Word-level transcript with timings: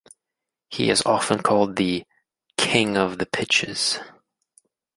He 0.71 0.89
is 0.89 1.03
often 1.05 1.43
called 1.43 1.75
the 1.75 2.05
"King 2.57 2.97
of 2.97 3.19
the 3.19 3.27
Pitches". 3.27 3.99